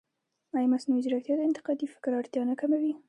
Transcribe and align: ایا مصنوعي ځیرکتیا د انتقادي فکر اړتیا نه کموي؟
ایا 0.55 0.71
مصنوعي 0.73 1.01
ځیرکتیا 1.05 1.35
د 1.37 1.41
انتقادي 1.47 1.85
فکر 1.93 2.11
اړتیا 2.19 2.41
نه 2.49 2.55
کموي؟ 2.61 2.93